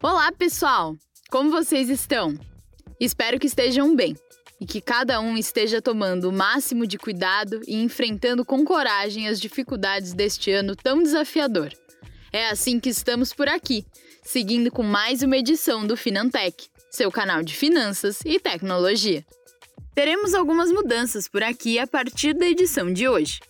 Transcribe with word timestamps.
Olá, 0.00 0.30
pessoal! 0.30 0.96
Como 1.28 1.50
vocês 1.50 1.90
estão? 1.90 2.38
Espero 3.00 3.36
que 3.36 3.48
estejam 3.48 3.96
bem 3.96 4.14
e 4.60 4.64
que 4.64 4.80
cada 4.80 5.18
um 5.18 5.36
esteja 5.36 5.82
tomando 5.82 6.28
o 6.28 6.32
máximo 6.32 6.86
de 6.86 6.96
cuidado 6.96 7.60
e 7.66 7.82
enfrentando 7.82 8.44
com 8.44 8.64
coragem 8.64 9.26
as 9.26 9.40
dificuldades 9.40 10.14
deste 10.14 10.52
ano 10.52 10.76
tão 10.76 11.02
desafiador. 11.02 11.72
É 12.32 12.48
assim 12.48 12.78
que 12.78 12.88
estamos 12.88 13.32
por 13.32 13.48
aqui, 13.48 13.84
seguindo 14.22 14.70
com 14.70 14.84
mais 14.84 15.24
uma 15.24 15.36
edição 15.36 15.84
do 15.84 15.96
Finantech, 15.96 16.68
seu 16.92 17.10
canal 17.10 17.42
de 17.42 17.56
finanças 17.56 18.20
e 18.24 18.38
tecnologia. 18.38 19.26
Teremos 19.96 20.32
algumas 20.32 20.70
mudanças 20.70 21.26
por 21.26 21.42
aqui 21.42 21.76
a 21.76 21.88
partir 21.88 22.34
da 22.34 22.46
edição 22.46 22.92
de 22.92 23.08
hoje. 23.08 23.40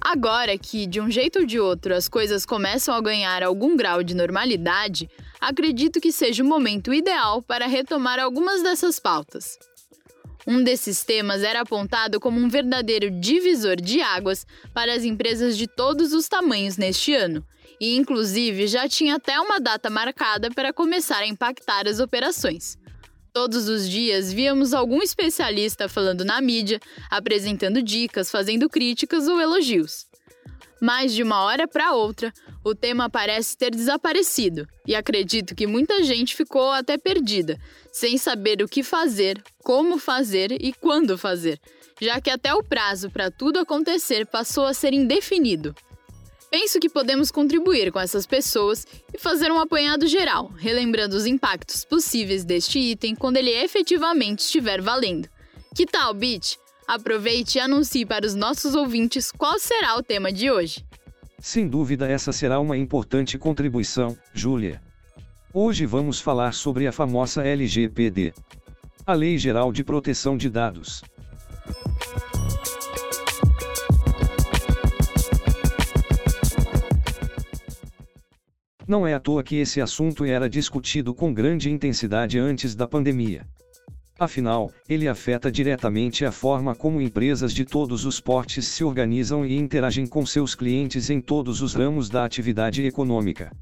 Agora 0.00 0.56
que, 0.56 0.86
de 0.86 1.00
um 1.00 1.10
jeito 1.10 1.40
ou 1.40 1.46
de 1.46 1.58
outro, 1.58 1.94
as 1.94 2.08
coisas 2.08 2.46
começam 2.46 2.94
a 2.94 3.00
ganhar 3.00 3.42
algum 3.42 3.76
grau 3.76 4.02
de 4.02 4.14
normalidade, 4.14 5.08
acredito 5.40 6.00
que 6.00 6.12
seja 6.12 6.42
o 6.42 6.46
momento 6.46 6.94
ideal 6.94 7.42
para 7.42 7.66
retomar 7.66 8.18
algumas 8.18 8.62
dessas 8.62 8.98
pautas. 8.98 9.58
Um 10.46 10.62
desses 10.62 11.04
temas 11.04 11.42
era 11.42 11.60
apontado 11.60 12.18
como 12.18 12.40
um 12.40 12.48
verdadeiro 12.48 13.10
divisor 13.10 13.76
de 13.76 14.00
águas 14.00 14.46
para 14.72 14.94
as 14.94 15.04
empresas 15.04 15.58
de 15.58 15.66
todos 15.66 16.14
os 16.14 16.26
tamanhos 16.26 16.78
neste 16.78 17.14
ano, 17.14 17.44
e 17.78 17.96
inclusive 17.96 18.66
já 18.66 18.88
tinha 18.88 19.16
até 19.16 19.38
uma 19.38 19.60
data 19.60 19.90
marcada 19.90 20.50
para 20.50 20.72
começar 20.72 21.18
a 21.18 21.26
impactar 21.26 21.86
as 21.86 22.00
operações. 22.00 22.78
Todos 23.40 23.68
os 23.68 23.88
dias 23.88 24.32
víamos 24.32 24.74
algum 24.74 25.00
especialista 25.00 25.88
falando 25.88 26.24
na 26.24 26.40
mídia, 26.40 26.80
apresentando 27.08 27.80
dicas, 27.80 28.32
fazendo 28.32 28.68
críticas 28.68 29.28
ou 29.28 29.40
elogios. 29.40 30.08
Mas 30.82 31.14
de 31.14 31.22
uma 31.22 31.44
hora 31.44 31.68
para 31.68 31.94
outra, 31.94 32.34
o 32.64 32.74
tema 32.74 33.08
parece 33.08 33.56
ter 33.56 33.70
desaparecido, 33.70 34.66
e 34.84 34.92
acredito 34.92 35.54
que 35.54 35.68
muita 35.68 36.02
gente 36.02 36.34
ficou 36.34 36.72
até 36.72 36.98
perdida, 36.98 37.60
sem 37.92 38.18
saber 38.18 38.60
o 38.60 38.66
que 38.66 38.82
fazer, 38.82 39.40
como 39.62 39.98
fazer 39.98 40.50
e 40.60 40.72
quando 40.72 41.16
fazer, 41.16 41.60
já 42.00 42.20
que 42.20 42.30
até 42.30 42.52
o 42.52 42.64
prazo 42.64 43.08
para 43.08 43.30
tudo 43.30 43.60
acontecer 43.60 44.26
passou 44.26 44.66
a 44.66 44.74
ser 44.74 44.92
indefinido. 44.92 45.76
Penso 46.50 46.80
que 46.80 46.88
podemos 46.88 47.30
contribuir 47.30 47.92
com 47.92 48.00
essas 48.00 48.26
pessoas 48.26 48.86
e 49.12 49.18
fazer 49.18 49.52
um 49.52 49.60
apanhado 49.60 50.06
geral, 50.06 50.50
relembrando 50.56 51.16
os 51.16 51.26
impactos 51.26 51.84
possíveis 51.84 52.44
deste 52.44 52.78
item 52.78 53.14
quando 53.14 53.36
ele 53.36 53.50
efetivamente 53.50 54.40
estiver 54.40 54.80
valendo. 54.80 55.28
Que 55.74 55.84
tal, 55.84 56.14
Bit? 56.14 56.58
Aproveite 56.86 57.58
e 57.58 57.60
anuncie 57.60 58.06
para 58.06 58.26
os 58.26 58.34
nossos 58.34 58.74
ouvintes 58.74 59.30
qual 59.30 59.58
será 59.58 59.96
o 59.96 60.02
tema 60.02 60.32
de 60.32 60.50
hoje. 60.50 60.84
Sem 61.38 61.68
dúvida, 61.68 62.08
essa 62.08 62.32
será 62.32 62.58
uma 62.58 62.76
importante 62.76 63.38
contribuição, 63.38 64.16
Júlia. 64.32 64.82
Hoje 65.52 65.86
vamos 65.86 66.20
falar 66.20 66.52
sobre 66.52 66.86
a 66.86 66.92
famosa 66.92 67.44
LGPD 67.44 68.32
a 69.08 69.14
Lei 69.14 69.38
Geral 69.38 69.72
de 69.72 69.82
Proteção 69.82 70.36
de 70.36 70.50
Dados. 70.50 71.02
Não 78.88 79.06
é 79.06 79.12
à 79.12 79.20
toa 79.20 79.42
que 79.42 79.56
esse 79.56 79.82
assunto 79.82 80.24
era 80.24 80.48
discutido 80.48 81.14
com 81.14 81.30
grande 81.30 81.70
intensidade 81.70 82.38
antes 82.38 82.74
da 82.74 82.88
pandemia. 82.88 83.46
Afinal, 84.18 84.72
ele 84.88 85.06
afeta 85.06 85.52
diretamente 85.52 86.24
a 86.24 86.32
forma 86.32 86.74
como 86.74 86.98
empresas 86.98 87.52
de 87.52 87.66
todos 87.66 88.06
os 88.06 88.18
portes 88.18 88.66
se 88.66 88.82
organizam 88.82 89.44
e 89.44 89.58
interagem 89.58 90.06
com 90.06 90.24
seus 90.24 90.54
clientes 90.54 91.10
em 91.10 91.20
todos 91.20 91.60
os 91.60 91.74
ramos 91.74 92.08
da 92.08 92.24
atividade 92.24 92.82
econômica. 92.82 93.52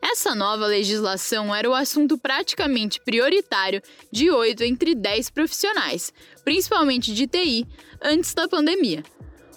Essa 0.00 0.32
nova 0.32 0.64
legislação 0.66 1.52
era 1.52 1.68
o 1.68 1.74
assunto 1.74 2.16
praticamente 2.16 3.00
prioritário 3.04 3.82
de 4.12 4.30
8 4.30 4.62
entre 4.62 4.94
10 4.94 5.28
profissionais, 5.28 6.12
principalmente 6.44 7.12
de 7.12 7.26
TI, 7.26 7.66
antes 8.00 8.32
da 8.32 8.46
pandemia. 8.46 9.02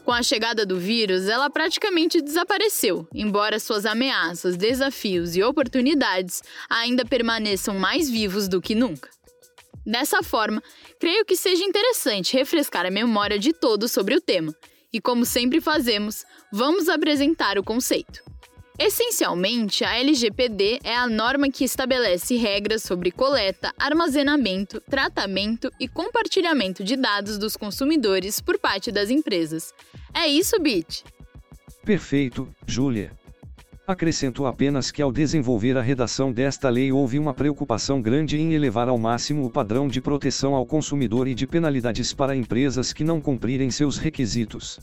Com 0.09 0.14
a 0.14 0.24
chegada 0.24 0.66
do 0.66 0.80
vírus, 0.80 1.28
ela 1.28 1.52
praticamente 1.52 2.20
desapareceu, 2.20 3.08
embora 3.14 3.59
suas 3.59 3.86
ameaças, 3.86 4.58
desafios 4.58 5.36
e 5.36 5.44
oportunidades 5.44 6.42
ainda 6.68 7.06
permaneçam 7.06 7.78
mais 7.78 8.09
vivos 8.09 8.48
do 8.48 8.59
que 8.59 8.74
nunca. 8.74 9.08
Dessa 9.86 10.24
forma, 10.24 10.64
creio 11.00 11.24
que 11.24 11.36
seja 11.36 11.64
interessante 11.64 12.36
refrescar 12.36 12.88
a 12.88 12.90
memória 12.90 13.38
de 13.38 13.53
todos 13.53 13.92
sobre 13.92 14.16
o 14.16 14.19
tema, 14.19 14.52
e 14.92 15.00
como 15.00 15.28
sempre 15.28 15.62
fazemos, 15.62 16.25
vamos 16.52 16.90
apresentar 16.90 17.59
o 17.59 17.64
conceito. 17.64 18.24
Essencialmente, 18.81 19.84
a 19.84 19.97
LGPD 19.97 20.79
é 20.85 20.95
a 20.95 21.06
norma 21.06 21.51
que 21.51 21.66
estabelece 21.66 22.38
regras 22.38 22.81
sobre 22.81 23.12
coleta, 23.12 23.73
armazenamento, 23.78 24.79
tratamento 24.79 25.69
e 25.78 25.85
compartilhamento 25.85 26.81
de 26.81 26.95
dados 26.95 27.38
dos 27.38 27.57
consumidores 27.57 28.39
por 28.39 28.57
parte 28.57 28.89
das 28.89 29.09
empresas. 29.09 29.73
É 30.13 30.28
isso, 30.28 30.57
Bit? 30.62 31.03
Perfeito, 31.84 32.47
Júlia. 32.66 33.12
Acrescento 33.85 34.45
apenas 34.45 34.91
que 34.91 35.01
ao 35.01 35.12
desenvolver 35.12 35.75
a 35.75 35.81
redação 35.81 36.31
desta 36.31 36.69
lei 36.69 36.89
houve 36.89 37.19
uma 37.19 37.34
preocupação 37.34 38.01
grande 38.01 38.39
em 38.39 38.53
elevar 38.53 38.88
ao 38.88 38.97
máximo 38.97 39.44
o 39.44 39.50
padrão 39.50 39.89
de 39.89 40.00
proteção 40.00 40.56
ao 40.56 40.66
consumidor 40.66 41.28
e 41.28 41.35
de 41.35 41.45
penalidades 41.45 42.13
para 42.13 42.34
empresas 42.34 42.94
que 42.94 43.03
não 43.03 43.19
cumprirem 43.19 43.69
seus 43.72 43.97
requisitos. 43.97 44.79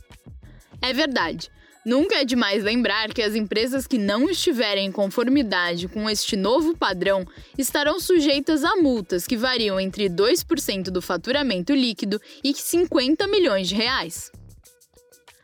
É 0.83 0.93
verdade. 0.93 1.51
Nunca 1.87 2.17
é 2.17 2.25
demais 2.25 2.65
lembrar 2.65 3.15
que 3.15 3.23
as 3.23 3.37
empresas 3.37 3.87
que 3.87 3.97
não 3.97 4.29
estiverem 4.29 4.89
em 4.89 4.91
conformidade 4.91 5.87
com 5.87 6.11
este 6.11 6.35
novo 6.35 6.77
padrão 6.77 7.25
estarão 7.57 8.01
sujeitas 8.01 8.65
a 8.65 8.75
multas 8.75 9.25
que 9.25 9.37
variam 9.37 9.79
entre 9.79 10.11
2% 10.11 10.91
do 10.91 11.01
faturamento 11.01 11.73
líquido 11.73 12.21
e 12.43 12.53
50 12.53 13.29
milhões 13.29 13.69
de 13.69 13.77
reais. 13.77 14.33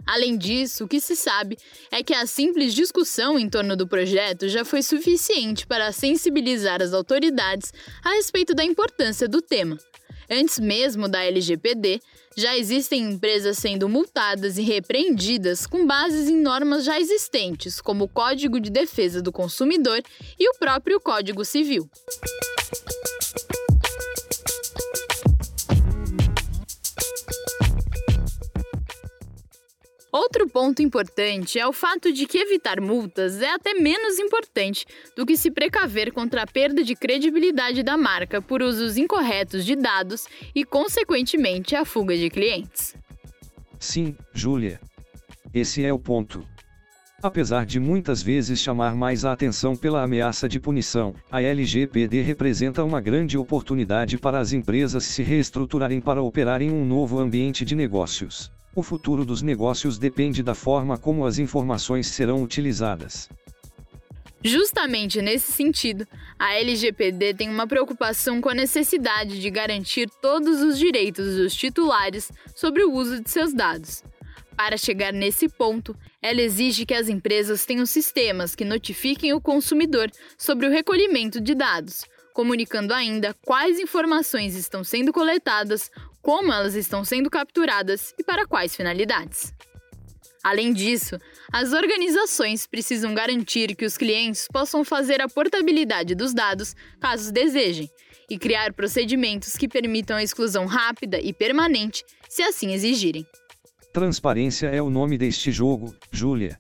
Além 0.04 0.36
disso, 0.36 0.82
o 0.82 0.88
que 0.88 0.98
se 0.98 1.14
sabe 1.14 1.56
é 1.92 2.03
que 2.03 2.12
a 2.12 2.27
simples 2.27 2.74
discussão 2.74 3.39
em 3.39 3.48
torno 3.48 3.77
do 3.77 3.86
projeto 3.86 4.48
já 4.48 4.65
foi 4.65 4.83
suficiente 4.83 5.65
para 5.65 5.92
sensibilizar 5.92 6.83
as 6.83 6.92
autoridades 6.92 7.72
a 8.03 8.15
respeito 8.15 8.53
da 8.53 8.65
importância 8.65 9.28
do 9.28 9.41
tema. 9.41 9.78
Antes 10.34 10.58
mesmo 10.58 11.08
da 11.08 11.22
LGPD, 11.22 12.00
já 12.34 12.56
existem 12.56 13.02
empresas 13.02 13.58
sendo 13.58 13.86
multadas 13.86 14.56
e 14.56 14.62
repreendidas 14.62 15.66
com 15.66 15.86
bases 15.86 16.26
em 16.26 16.40
normas 16.40 16.84
já 16.86 16.98
existentes, 16.98 17.82
como 17.82 18.04
o 18.04 18.08
Código 18.08 18.58
de 18.58 18.70
Defesa 18.70 19.20
do 19.20 19.30
Consumidor 19.30 20.02
e 20.38 20.48
o 20.48 20.54
próprio 20.54 20.98
Código 20.98 21.44
Civil. 21.44 21.86
Outro 30.12 30.47
ponto 30.47 30.82
importante 30.82 31.59
é 31.59 31.66
o 31.66 31.72
fato 31.72 32.12
de 32.12 32.26
que 32.26 32.36
evitar 32.36 32.82
multas 32.82 33.41
é 33.41 33.50
até 33.50 33.72
menos 33.72 34.18
importante 34.18 34.84
do 35.16 35.24
que 35.24 35.38
se 35.38 35.50
precaver 35.50 36.12
contra 36.12 36.42
a 36.42 36.47
perda 36.47 36.84
de 36.84 36.94
credibilidade 36.94 37.82
da 37.82 37.97
marca 37.97 38.42
por 38.42 38.60
usos 38.60 38.98
incorretos 38.98 39.64
de 39.64 39.74
dados 39.74 40.26
e, 40.54 40.66
consequentemente, 40.66 41.74
a 41.74 41.86
fuga 41.86 42.14
de 42.14 42.28
clientes. 42.28 42.94
Sim, 43.80 44.14
Júlia. 44.34 44.78
Esse 45.54 45.82
é 45.82 45.91
o 45.91 45.98
ponto. 45.98 46.47
Apesar 47.22 47.65
de 47.65 47.80
muitas 47.80 48.22
vezes 48.22 48.60
chamar 48.60 48.94
mais 48.94 49.24
a 49.24 49.32
atenção 49.32 49.74
pela 49.74 50.03
ameaça 50.03 50.47
de 50.47 50.60
punição, 50.60 51.15
a 51.30 51.41
LGPD 51.41 52.20
representa 52.20 52.84
uma 52.84 53.00
grande 53.00 53.38
oportunidade 53.38 54.18
para 54.18 54.38
as 54.41 54.53
empresas 54.53 55.04
se 55.04 55.22
reestruturarem 55.22 56.03
para 56.03 56.22
operar 56.22 56.60
em 56.60 56.70
um 56.70 56.84
novo 56.84 57.18
ambiente 57.18 57.65
de 57.65 57.74
negócios. 57.74 58.53
O 58.74 58.83
futuro 58.83 59.24
dos 59.24 59.42
negócios 59.42 59.98
depende 59.98 60.42
da 60.42 60.54
forma 60.54 60.97
como 60.97 61.27
as 61.27 61.39
informações 61.39 62.07
serão 62.07 62.42
utilizadas. 62.42 63.28
Justamente 64.42 65.21
nesse 65.21 65.53
sentido, 65.53 66.07
a 66.39 66.54
LGPD 66.54 67.34
tem 67.34 67.48
uma 67.48 67.66
preocupação 67.66 68.41
com 68.41 68.48
a 68.48 68.54
necessidade 68.54 69.41
de 69.41 69.51
garantir 69.51 70.09
todos 70.21 70.60
os 70.63 70.78
direitos 70.78 71.36
dos 71.36 71.54
titulares 71.54 72.33
sobre 72.57 72.83
o 72.83 72.92
uso 72.92 73.22
de 73.22 73.30
seus 73.30 73.53
dados. 73.53 74.03
Para 74.57 74.77
chegar 74.77 75.13
nesse 75.13 75.48
ponto, 75.48 75.95
ela 76.21 76.41
exige 76.41 76.86
que 76.86 76.95
as 76.95 77.09
empresas 77.09 77.65
tenham 77.65 77.86
sistemas 77.86 78.54
que 78.54 78.65
notifiquem 78.65 79.33
o 79.33 79.41
consumidor 79.41 80.10
sobre 80.36 80.66
o 80.66 80.71
recolhimento 80.71 81.41
de 81.41 81.54
dados, 81.54 82.04
comunicando 82.32 82.92
ainda 82.92 83.34
quais 83.44 83.78
informações 83.78 84.54
estão 84.54 84.82
sendo 84.82 85.12
coletadas, 85.12 85.90
como 86.20 86.52
elas 86.52 86.74
estão 86.74 87.04
sendo 87.04 87.30
capturadas 87.30 88.14
e 88.18 88.24
para 88.24 88.46
quais 88.46 88.74
finalidades. 88.74 89.52
Além 90.42 90.72
disso, 90.72 91.16
as 91.52 91.72
organizações 91.72 92.66
precisam 92.66 93.14
garantir 93.14 93.76
que 93.76 93.84
os 93.84 93.96
clientes 93.96 94.48
possam 94.52 94.84
fazer 94.84 95.20
a 95.20 95.28
portabilidade 95.28 96.14
dos 96.14 96.34
dados 96.34 96.74
caso 97.00 97.32
desejem 97.32 97.88
e 98.28 98.36
criar 98.38 98.72
procedimentos 98.72 99.56
que 99.56 99.68
permitam 99.68 100.16
a 100.16 100.22
exclusão 100.22 100.66
rápida 100.66 101.20
e 101.20 101.32
permanente, 101.32 102.04
se 102.28 102.42
assim 102.42 102.72
exigirem. 102.72 103.26
Transparência 103.92 104.68
é 104.68 104.80
o 104.80 104.88
nome 104.88 105.18
deste 105.18 105.52
jogo, 105.52 105.94
Júlia. 106.10 106.58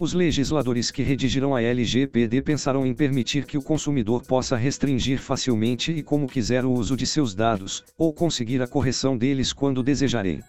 Os 0.00 0.14
legisladores 0.14 0.90
que 0.90 1.02
redigirão 1.02 1.54
a 1.54 1.60
LGPD 1.60 2.40
pensarão 2.40 2.86
em 2.86 2.94
permitir 2.94 3.44
que 3.44 3.58
o 3.58 3.62
consumidor 3.62 4.22
possa 4.22 4.56
restringir 4.56 5.20
facilmente 5.20 5.92
e 5.92 6.02
como 6.02 6.26
quiser 6.26 6.64
o 6.64 6.72
uso 6.72 6.96
de 6.96 7.06
seus 7.06 7.34
dados, 7.34 7.84
ou 7.98 8.10
conseguir 8.10 8.62
a 8.62 8.66
correção 8.66 9.14
deles 9.14 9.52
quando 9.52 9.82
desejarem. 9.82 10.42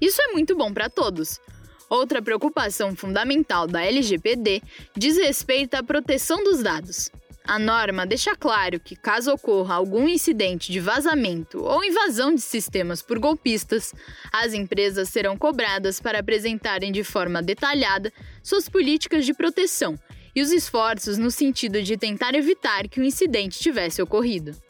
Isso 0.00 0.22
é 0.22 0.32
muito 0.32 0.56
bom 0.56 0.72
para 0.72 0.88
todos. 0.88 1.38
Outra 1.90 2.22
preocupação 2.22 2.96
fundamental 2.96 3.66
da 3.66 3.84
LGPD 3.84 4.62
diz 4.96 5.18
respeito 5.18 5.74
à 5.74 5.82
proteção 5.82 6.42
dos 6.42 6.62
dados. 6.62 7.10
A 7.48 7.60
norma 7.60 8.04
deixa 8.04 8.34
claro 8.34 8.80
que, 8.80 8.96
caso 8.96 9.32
ocorra 9.32 9.76
algum 9.76 10.08
incidente 10.08 10.72
de 10.72 10.80
vazamento 10.80 11.62
ou 11.62 11.84
invasão 11.84 12.34
de 12.34 12.40
sistemas 12.40 13.02
por 13.02 13.20
golpistas, 13.20 13.94
as 14.32 14.52
empresas 14.52 15.08
serão 15.10 15.36
cobradas 15.36 16.00
para 16.00 16.18
apresentarem 16.18 16.90
de 16.90 17.04
forma 17.04 17.40
detalhada 17.40 18.12
suas 18.42 18.68
políticas 18.68 19.24
de 19.24 19.32
proteção 19.32 19.96
e 20.34 20.42
os 20.42 20.50
esforços 20.50 21.18
no 21.18 21.30
sentido 21.30 21.80
de 21.82 21.96
tentar 21.96 22.34
evitar 22.34 22.88
que 22.88 23.00
o 23.00 23.04
incidente 23.04 23.60
tivesse 23.60 24.02
ocorrido. 24.02 24.65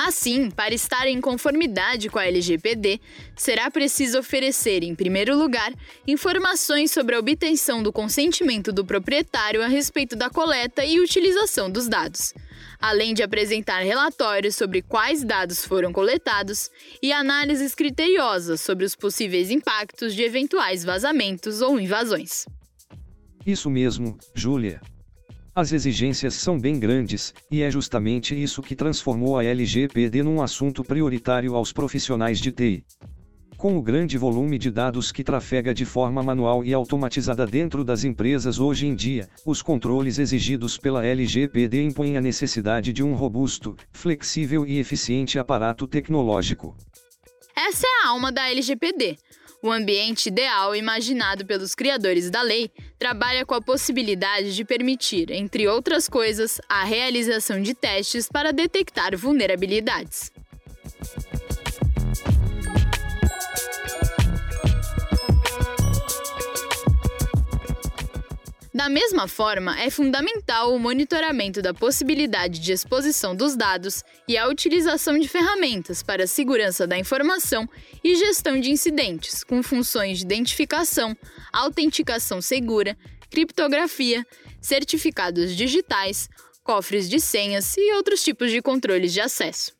Assim, 0.00 0.48
para 0.48 0.72
estar 0.72 1.08
em 1.08 1.20
conformidade 1.20 2.08
com 2.08 2.20
a 2.20 2.26
LGPD, 2.26 3.00
será 3.34 3.68
preciso 3.68 4.20
oferecer, 4.20 4.84
em 4.84 4.94
primeiro 4.94 5.36
lugar, 5.36 5.74
informações 6.06 6.92
sobre 6.92 7.16
a 7.16 7.18
obtenção 7.18 7.82
do 7.82 7.92
consentimento 7.92 8.72
do 8.72 8.84
proprietário 8.84 9.60
a 9.60 9.66
respeito 9.66 10.14
da 10.14 10.30
coleta 10.30 10.84
e 10.84 11.00
utilização 11.00 11.68
dos 11.68 11.88
dados, 11.88 12.32
além 12.78 13.12
de 13.12 13.24
apresentar 13.24 13.80
relatórios 13.80 14.54
sobre 14.54 14.82
quais 14.82 15.24
dados 15.24 15.64
foram 15.64 15.92
coletados 15.92 16.70
e 17.02 17.12
análises 17.12 17.74
criteriosas 17.74 18.60
sobre 18.60 18.84
os 18.84 18.94
possíveis 18.94 19.50
impactos 19.50 20.14
de 20.14 20.22
eventuais 20.22 20.84
vazamentos 20.84 21.60
ou 21.60 21.78
invasões. 21.78 22.46
Isso 23.44 23.68
mesmo, 23.68 24.16
Júlia. 24.32 24.80
As 25.58 25.72
exigências 25.72 26.34
são 26.34 26.56
bem 26.56 26.78
grandes, 26.78 27.34
e 27.50 27.62
é 27.62 27.68
justamente 27.68 28.32
isso 28.40 28.62
que 28.62 28.76
transformou 28.76 29.36
a 29.36 29.44
LGPD 29.44 30.22
num 30.22 30.40
assunto 30.40 30.84
prioritário 30.84 31.56
aos 31.56 31.72
profissionais 31.72 32.38
de 32.38 32.52
TI. 32.52 32.84
Com 33.56 33.76
o 33.76 33.82
grande 33.82 34.16
volume 34.16 34.56
de 34.56 34.70
dados 34.70 35.10
que 35.10 35.24
trafega 35.24 35.74
de 35.74 35.84
forma 35.84 36.22
manual 36.22 36.64
e 36.64 36.72
automatizada 36.72 37.44
dentro 37.44 37.82
das 37.82 38.04
empresas 38.04 38.60
hoje 38.60 38.86
em 38.86 38.94
dia, 38.94 39.28
os 39.44 39.60
controles 39.60 40.20
exigidos 40.20 40.78
pela 40.78 41.04
LGPD 41.04 41.82
impõem 41.82 42.16
a 42.16 42.20
necessidade 42.20 42.92
de 42.92 43.02
um 43.02 43.14
robusto, 43.14 43.74
flexível 43.90 44.64
e 44.64 44.78
eficiente 44.78 45.40
aparato 45.40 45.88
tecnológico. 45.88 46.76
Essa 47.56 47.84
é 47.84 48.06
a 48.06 48.10
alma 48.10 48.30
da 48.30 48.48
LGPD 48.48 49.18
o 49.62 49.70
ambiente 49.70 50.28
ideal 50.28 50.74
imaginado 50.74 51.44
pelos 51.44 51.74
criadores 51.74 52.30
da 52.30 52.42
lei 52.42 52.70
trabalha 52.98 53.44
com 53.44 53.54
a 53.54 53.60
possibilidade 53.60 54.54
de 54.54 54.64
permitir, 54.64 55.30
entre 55.30 55.66
outras 55.66 56.08
coisas, 56.08 56.60
a 56.68 56.84
realização 56.84 57.60
de 57.60 57.74
testes 57.74 58.28
para 58.28 58.52
detectar 58.52 59.16
vulnerabilidades. 59.16 60.30
Da 68.78 68.88
mesma 68.88 69.26
forma, 69.26 69.76
é 69.80 69.90
fundamental 69.90 70.72
o 70.72 70.78
monitoramento 70.78 71.60
da 71.60 71.74
possibilidade 71.74 72.60
de 72.60 72.70
exposição 72.70 73.34
dos 73.34 73.56
dados 73.56 74.04
e 74.28 74.38
a 74.38 74.46
utilização 74.46 75.18
de 75.18 75.26
ferramentas 75.26 76.00
para 76.00 76.28
segurança 76.28 76.86
da 76.86 76.96
informação 76.96 77.68
e 78.04 78.14
gestão 78.14 78.60
de 78.60 78.70
incidentes, 78.70 79.42
com 79.42 79.64
funções 79.64 80.18
de 80.18 80.24
identificação, 80.26 81.16
autenticação 81.52 82.40
segura, 82.40 82.96
criptografia, 83.28 84.24
certificados 84.60 85.56
digitais, 85.56 86.28
cofres 86.62 87.08
de 87.08 87.18
senhas 87.18 87.76
e 87.76 87.92
outros 87.94 88.22
tipos 88.22 88.48
de 88.48 88.62
controles 88.62 89.12
de 89.12 89.20
acesso. 89.20 89.72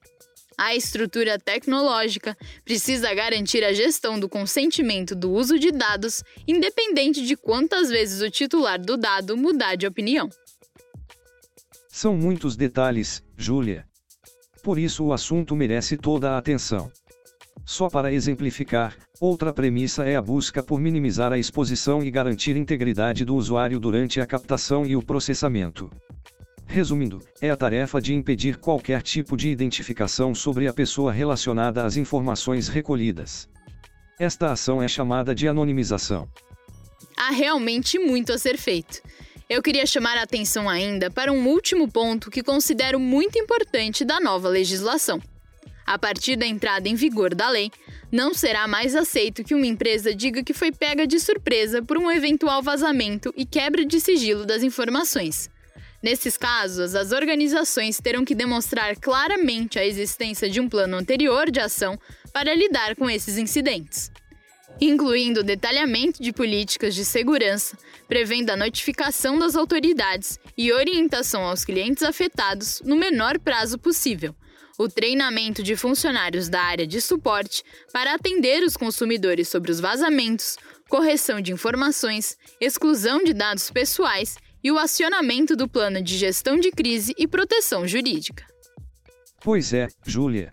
A 0.61 0.75
estrutura 0.75 1.39
tecnológica 1.39 2.37
precisa 2.65 3.15
garantir 3.15 3.63
a 3.63 3.73
gestão 3.73 4.19
do 4.19 4.29
consentimento 4.29 5.15
do 5.15 5.31
uso 5.31 5.57
de 5.57 5.71
dados, 5.71 6.25
independente 6.49 7.25
de 7.25 7.37
quantas 7.37 7.89
vezes 7.89 8.21
o 8.21 8.29
titular 8.29 8.77
do 8.77 8.97
dado 8.97 9.37
mudar 9.37 9.77
de 9.77 9.87
opinião. 9.87 10.29
São 11.89 12.17
muitos 12.17 12.57
detalhes, 12.57 13.23
Júlia. 13.37 13.87
Por 14.61 14.81
isso 14.81 15.05
o 15.05 15.13
assunto 15.13 15.55
merece 15.55 15.97
toda 15.97 16.33
a 16.33 16.39
atenção. 16.39 16.91
Só 17.65 17.89
para 17.89 18.13
exemplificar, 18.13 18.97
outra 19.21 19.53
premissa 19.53 20.07
é 20.07 20.17
a 20.17 20.23
busca 20.23 20.61
por 20.61 20.81
minimizar 20.81 21.33
a 21.33 21.39
exposição 21.39 22.03
e 22.03 22.11
garantir 22.11 22.57
integridade 22.57 23.25
do 23.25 23.37
usuário 23.37 23.79
durante 23.79 24.21
a 24.21 24.27
captação 24.27 24.85
e 24.85 24.97
o 24.97 25.03
processamento. 25.03 25.89
Resumindo, 26.71 27.23
é 27.41 27.49
a 27.49 27.57
tarefa 27.57 27.99
de 27.99 28.13
impedir 28.13 28.59
qualquer 28.59 29.01
tipo 29.01 29.39
de 29.39 29.49
identificação 29.49 30.35
sobre 30.35 30.69
a 30.69 30.73
pessoa 30.73 31.11
relacionada 31.11 31.83
às 31.83 31.97
informações 31.97 32.69
recolhidas. 32.69 33.49
Esta 34.21 34.53
ação 34.53 34.83
é 34.83 34.87
chamada 34.87 35.35
de 35.35 35.49
anonimização. 35.49 36.29
Há 37.17 37.31
realmente 37.31 37.99
muito 37.99 38.35
a 38.35 38.39
ser 38.39 38.59
feito. 38.59 39.01
Eu 39.49 39.63
queria 39.63 39.87
chamar 39.87 40.19
a 40.19 40.25
atenção 40.25 40.69
ainda 40.69 41.11
para 41.11 41.33
um 41.33 41.49
último 41.49 41.91
ponto 41.91 42.31
que 42.31 42.43
considero 42.43 43.01
muito 43.01 43.39
importante 43.39 44.05
da 44.05 44.21
nova 44.21 44.47
legislação. 44.49 45.23
A 45.87 45.99
partir 45.99 46.37
da 46.37 46.47
entrada 46.47 46.87
em 46.87 46.95
vigor 46.95 47.35
da 47.35 47.49
lei, 47.49 47.71
não 48.13 48.35
será 48.35 48.69
mais 48.69 48.95
aceito 48.95 49.43
que 49.43 49.55
uma 49.55 49.67
empresa 49.67 50.15
diga 50.15 50.45
que 50.45 50.53
foi 50.53 50.71
pega 50.71 51.07
de 51.07 51.19
surpresa 51.19 51.83
por 51.83 51.97
um 51.97 52.11
eventual 52.11 52.63
vazamento 52.63 53.33
e 53.35 53.47
quebra 53.47 53.87
de 53.87 53.99
sigilo 53.99 54.45
das 54.45 54.63
informações. 54.63 55.49
Nesses 56.01 56.37
casos, 56.37 56.95
as 56.95 57.11
organizações 57.11 57.99
terão 57.99 58.25
que 58.25 58.35
demonstrar 58.35 58.95
claramente 58.97 59.79
a 59.79 59.85
existência 59.85 60.49
de 60.49 60.61
um 60.61 60.69
plano 60.69 60.97
anterior 60.97 61.51
de 61.51 61.59
ação 61.59 61.99
para 62.33 62.55
lidar 62.55 62.95
com 62.95 63.11
esses 63.11 63.37
incidentes, 63.37 64.13
incluindo 64.81 65.41
o 65.41 65.45
detalhamento 65.45 66.23
de 66.23 66.33
políticas 66.33 66.95
de 66.95 67.05
segurança, 67.05 67.77
prevendo 68.07 68.51
a 68.51 68.57
notificação 68.57 69.41
das 69.41 69.57
autoridades 69.57 70.39
e 70.57 70.73
orientação 70.73 71.43
aos 71.43 71.65
clientes 71.65 72.05
afetados 72.05 72.81
no 72.85 72.95
menor 72.95 73.37
prazo 73.41 73.77
possível. 73.77 74.35
O 74.79 74.89
treinamento 74.89 75.61
de 75.65 75.75
funcionários 75.75 76.49
da 76.49 76.63
área 76.63 76.87
de 76.87 77.01
suporte 77.01 77.65
para 77.93 78.15
atender 78.15 78.63
os 78.63 78.77
consumidores 78.77 79.49
sobre 79.49 79.73
os 79.73 79.81
vazamentos, 79.81 80.57
correção 80.89 81.41
de 81.41 81.53
informações, 81.53 82.39
exclusão 82.61 83.25
de 83.25 83.35
dados 83.35 83.69
pessoais 83.73 84.37
e 84.63 84.71
o 84.71 84.79
acionamento 84.79 85.57
do 85.57 85.69
plano 85.69 86.03
de 86.03 86.17
gestão 86.17 86.59
de 86.59 86.71
crise 86.71 87.15
e 87.19 87.27
proteção 87.27 87.87
jurídica. 87.87 88.45
Pois 89.41 89.73
é, 89.73 89.89
Júlia. 90.05 90.51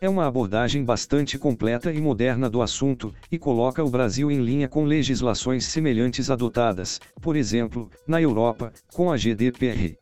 É 0.00 0.08
uma 0.08 0.26
abordagem 0.26 0.84
bastante 0.84 1.38
completa 1.38 1.92
e 1.92 2.00
moderna 2.00 2.50
do 2.50 2.60
assunto, 2.60 3.14
e 3.30 3.38
coloca 3.38 3.82
o 3.82 3.90
Brasil 3.90 4.30
em 4.30 4.40
linha 4.40 4.68
com 4.68 4.84
legislações 4.84 5.64
semelhantes 5.64 6.30
adotadas, 6.30 7.00
por 7.22 7.36
exemplo, 7.36 7.90
na 8.06 8.20
Europa, 8.20 8.72
com 8.92 9.10
a 9.10 9.16
GDPR. 9.16 9.96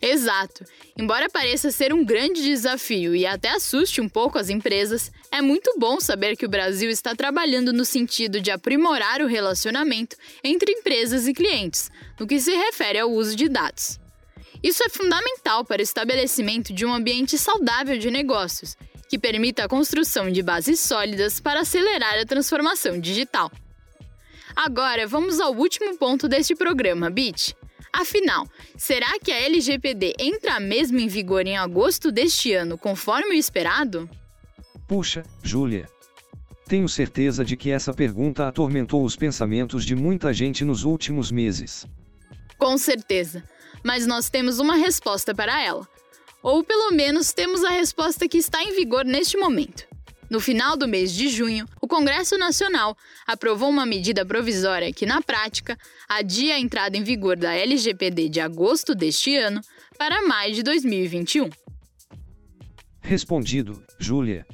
Exato. 0.00 0.64
Embora 0.96 1.28
pareça 1.28 1.72
ser 1.72 1.92
um 1.92 2.04
grande 2.04 2.42
desafio 2.42 3.16
e 3.16 3.26
até 3.26 3.50
assuste 3.50 4.00
um 4.00 4.08
pouco 4.08 4.38
as 4.38 4.48
empresas, 4.48 5.10
é 5.30 5.42
muito 5.42 5.74
bom 5.76 6.00
saber 6.00 6.36
que 6.36 6.46
o 6.46 6.48
Brasil 6.48 6.88
está 6.88 7.16
trabalhando 7.16 7.72
no 7.72 7.84
sentido 7.84 8.40
de 8.40 8.50
aprimorar 8.50 9.20
o 9.20 9.26
relacionamento 9.26 10.16
entre 10.42 10.72
empresas 10.72 11.26
e 11.26 11.34
clientes, 11.34 11.90
no 12.18 12.28
que 12.28 12.38
se 12.38 12.54
refere 12.54 13.00
ao 13.00 13.10
uso 13.10 13.34
de 13.34 13.48
dados. 13.48 13.98
Isso 14.62 14.84
é 14.84 14.88
fundamental 14.88 15.64
para 15.64 15.80
o 15.80 15.84
estabelecimento 15.84 16.72
de 16.72 16.86
um 16.86 16.94
ambiente 16.94 17.36
saudável 17.36 17.98
de 17.98 18.10
negócios, 18.10 18.76
que 19.08 19.18
permita 19.18 19.64
a 19.64 19.68
construção 19.68 20.30
de 20.30 20.42
bases 20.42 20.78
sólidas 20.78 21.40
para 21.40 21.60
acelerar 21.60 22.18
a 22.18 22.26
transformação 22.26 23.00
digital. 23.00 23.50
Agora, 24.54 25.06
vamos 25.06 25.40
ao 25.40 25.54
último 25.54 25.96
ponto 25.96 26.28
deste 26.28 26.54
programa, 26.54 27.10
BIT 27.10 27.56
Afinal, 27.92 28.46
será 28.76 29.18
que 29.18 29.32
a 29.32 29.40
LGPD 29.40 30.14
entra 30.18 30.60
mesmo 30.60 30.98
em 30.98 31.08
vigor 31.08 31.46
em 31.46 31.56
agosto 31.56 32.12
deste 32.12 32.52
ano, 32.52 32.76
conforme 32.76 33.30
o 33.30 33.38
esperado? 33.38 34.08
Puxa, 34.86 35.22
Júlia. 35.42 35.88
Tenho 36.68 36.88
certeza 36.88 37.44
de 37.44 37.56
que 37.56 37.70
essa 37.70 37.94
pergunta 37.94 38.46
atormentou 38.46 39.02
os 39.02 39.16
pensamentos 39.16 39.86
de 39.86 39.94
muita 39.94 40.34
gente 40.34 40.64
nos 40.64 40.84
últimos 40.84 41.32
meses. 41.32 41.86
Com 42.58 42.76
certeza, 42.76 43.42
mas 43.82 44.06
nós 44.06 44.28
temos 44.28 44.58
uma 44.58 44.76
resposta 44.76 45.34
para 45.34 45.62
ela. 45.62 45.88
Ou 46.42 46.62
pelo 46.62 46.92
menos 46.92 47.32
temos 47.32 47.64
a 47.64 47.70
resposta 47.70 48.28
que 48.28 48.36
está 48.36 48.62
em 48.62 48.74
vigor 48.74 49.04
neste 49.04 49.36
momento. 49.38 49.87
No 50.30 50.40
final 50.40 50.76
do 50.76 50.86
mês 50.86 51.12
de 51.12 51.28
junho, 51.28 51.66
o 51.80 51.88
Congresso 51.88 52.36
Nacional 52.36 52.96
aprovou 53.26 53.70
uma 53.70 53.86
medida 53.86 54.26
provisória 54.26 54.92
que, 54.92 55.06
na 55.06 55.22
prática, 55.22 55.78
adia 56.06 56.54
a 56.54 56.60
entrada 56.60 56.96
em 56.98 57.02
vigor 57.02 57.36
da 57.36 57.54
LGPD 57.54 58.28
de 58.28 58.40
agosto 58.40 58.94
deste 58.94 59.34
ano 59.36 59.62
para 59.96 60.26
maio 60.26 60.54
de 60.54 60.62
2021. 60.62 61.48
Respondido, 63.00 63.82
Júlia. 63.98 64.46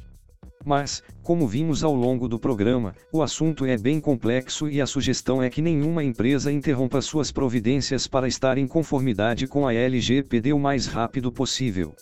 Mas, 0.65 1.03
como 1.23 1.47
vimos 1.47 1.83
ao 1.83 1.93
longo 1.93 2.29
do 2.29 2.39
programa, 2.39 2.95
o 3.13 3.21
assunto 3.21 3.67
é 3.67 3.77
bem 3.77 4.01
complexo 4.01 4.69
e 4.69 4.81
a 4.81 4.87
sugestão 4.87 5.43
é 5.43 5.51
que 5.51 5.61
nenhuma 5.61 6.05
empresa 6.05 6.53
interrompa 6.53 7.03
suas 7.03 7.33
providências 7.33 8.07
para 8.07 8.29
estar 8.29 8.57
em 8.57 8.67
conformidade 8.67 9.47
com 9.49 9.67
a 9.67 9.75
LGPD 9.75 10.53
o 10.53 10.59
mais 10.59 10.87
rápido 10.87 11.33
possível. 11.33 11.95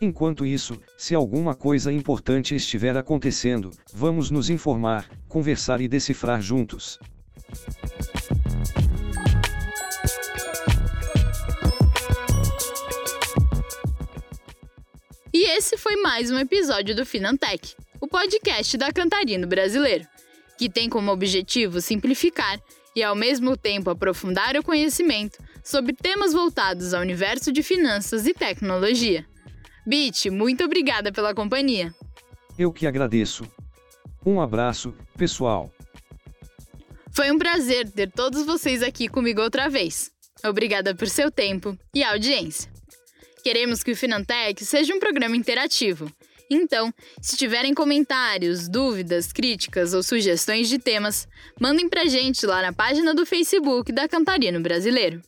Enquanto 0.00 0.44
isso, 0.44 0.78
se 0.98 1.14
alguma 1.14 1.54
coisa 1.54 1.90
importante 1.90 2.54
estiver 2.54 2.96
acontecendo, 2.96 3.70
vamos 3.92 4.30
nos 4.30 4.50
informar, 4.50 5.08
conversar 5.26 5.80
e 5.80 5.88
decifrar 5.88 6.42
juntos. 6.42 6.98
E 15.32 15.44
esse 15.56 15.78
foi 15.78 15.96
mais 15.96 16.30
um 16.30 16.38
episódio 16.38 16.94
do 16.94 17.06
Finantech, 17.06 17.74
o 17.98 18.06
podcast 18.06 18.76
da 18.76 18.92
Cantarino 18.92 19.46
Brasileiro, 19.46 20.06
que 20.58 20.68
tem 20.68 20.90
como 20.90 21.10
objetivo 21.10 21.80
simplificar 21.80 22.60
e 22.94 23.02
ao 23.02 23.14
mesmo 23.14 23.56
tempo 23.56 23.88
aprofundar 23.88 24.56
o 24.56 24.62
conhecimento 24.62 25.38
sobre 25.64 25.94
temas 25.94 26.34
voltados 26.34 26.92
ao 26.92 27.00
universo 27.00 27.50
de 27.50 27.62
finanças 27.62 28.26
e 28.26 28.34
tecnologia. 28.34 29.26
Bit, 29.86 30.30
muito 30.30 30.64
obrigada 30.64 31.12
pela 31.12 31.32
companhia. 31.32 31.94
Eu 32.58 32.72
que 32.72 32.86
agradeço. 32.86 33.46
Um 34.24 34.40
abraço, 34.40 34.92
pessoal. 35.16 35.72
Foi 37.12 37.30
um 37.30 37.38
prazer 37.38 37.88
ter 37.90 38.10
todos 38.10 38.44
vocês 38.44 38.82
aqui 38.82 39.08
comigo 39.08 39.40
outra 39.40 39.68
vez. 39.68 40.10
Obrigada 40.44 40.94
por 40.94 41.08
seu 41.08 41.30
tempo 41.30 41.78
e 41.94 42.02
audiência. 42.02 42.70
Queremos 43.44 43.84
que 43.84 43.92
o 43.92 43.96
Finantech 43.96 44.64
seja 44.64 44.92
um 44.92 44.98
programa 44.98 45.36
interativo. 45.36 46.10
Então, 46.50 46.92
se 47.20 47.36
tiverem 47.36 47.72
comentários, 47.72 48.68
dúvidas, 48.68 49.32
críticas 49.32 49.94
ou 49.94 50.02
sugestões 50.02 50.68
de 50.68 50.78
temas, 50.78 51.28
mandem 51.60 51.88
pra 51.88 52.06
gente 52.06 52.44
lá 52.44 52.60
na 52.60 52.72
página 52.72 53.14
do 53.14 53.24
Facebook 53.24 53.92
da 53.92 54.08
Cantarino 54.08 54.60
Brasileiro. 54.60 55.22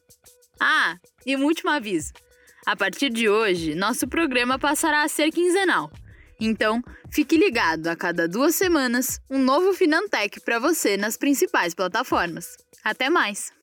Ah, 0.60 0.96
e 1.24 1.36
um 1.36 1.44
último 1.44 1.70
aviso. 1.70 2.12
A 2.68 2.76
partir 2.76 3.08
de 3.08 3.30
hoje, 3.30 3.74
nosso 3.74 4.06
programa 4.06 4.58
passará 4.58 5.02
a 5.02 5.08
ser 5.08 5.30
quinzenal. 5.30 5.90
Então, 6.38 6.82
fique 7.10 7.34
ligado 7.34 7.86
a 7.86 7.96
cada 7.96 8.28
duas 8.28 8.56
semanas 8.56 9.18
um 9.30 9.38
novo 9.38 9.72
Finantech 9.72 10.38
para 10.40 10.58
você 10.58 10.94
nas 10.94 11.16
principais 11.16 11.72
plataformas. 11.72 12.58
Até 12.84 13.08
mais! 13.08 13.57